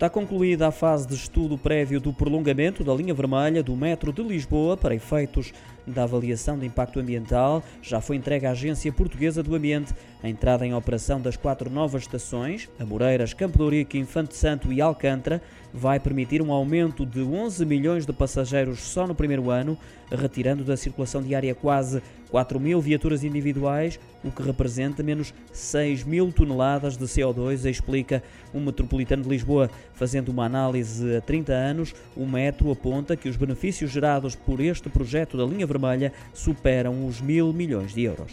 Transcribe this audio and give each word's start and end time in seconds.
Está 0.00 0.08
concluída 0.08 0.66
a 0.66 0.72
fase 0.72 1.06
de 1.06 1.14
estudo 1.14 1.58
prévio 1.58 2.00
do 2.00 2.10
prolongamento 2.10 2.82
da 2.82 2.94
linha 2.94 3.12
vermelha 3.12 3.62
do 3.62 3.76
metro 3.76 4.10
de 4.10 4.22
Lisboa 4.22 4.74
para 4.74 4.94
efeitos 4.94 5.52
da 5.86 6.04
avaliação 6.04 6.58
de 6.58 6.66
impacto 6.66 7.00
ambiental. 7.00 7.62
Já 7.82 8.00
foi 8.00 8.16
entregue 8.16 8.46
à 8.46 8.50
Agência 8.50 8.92
Portuguesa 8.92 9.42
do 9.42 9.54
Ambiente 9.54 9.94
a 10.22 10.28
entrada 10.28 10.66
em 10.66 10.74
operação 10.74 11.20
das 11.20 11.36
quatro 11.36 11.70
novas 11.70 12.02
estações, 12.02 12.68
Amoreiras, 12.78 13.32
Campo 13.32 13.56
de 13.56 13.64
Ourique, 13.64 13.98
Infante 13.98 14.36
Santo 14.36 14.70
e 14.70 14.80
Alcântara, 14.80 15.42
vai 15.72 15.98
permitir 15.98 16.42
um 16.42 16.52
aumento 16.52 17.06
de 17.06 17.22
11 17.22 17.64
milhões 17.64 18.04
de 18.04 18.12
passageiros 18.12 18.80
só 18.80 19.06
no 19.06 19.14
primeiro 19.14 19.50
ano, 19.50 19.78
retirando 20.10 20.62
da 20.62 20.76
circulação 20.76 21.22
diária 21.22 21.54
quase 21.54 22.02
4 22.30 22.60
mil 22.60 22.80
viaturas 22.80 23.24
individuais, 23.24 23.98
o 24.22 24.30
que 24.30 24.42
representa 24.42 25.02
menos 25.02 25.32
6 25.52 26.04
mil 26.04 26.30
toneladas 26.30 26.96
de 26.96 27.04
CO2, 27.04 27.64
explica 27.68 28.22
o 28.52 28.60
metropolitano 28.60 29.22
de 29.22 29.28
Lisboa. 29.28 29.70
Fazendo 29.94 30.28
uma 30.28 30.44
análise 30.44 31.16
a 31.16 31.20
30 31.20 31.52
anos, 31.52 31.94
o 32.16 32.26
metro 32.26 32.70
aponta 32.70 33.16
que 33.16 33.28
os 33.28 33.36
benefícios 33.36 33.90
gerados 33.90 34.34
por 34.34 34.60
este 34.60 34.88
projeto 34.88 35.36
da 35.36 35.44
linha 35.44 35.66
vermelha 35.72 36.12
superam 36.34 37.06
os 37.06 37.20
mil 37.20 37.52
milhões 37.52 37.94
de 37.94 38.02
euros. 38.02 38.32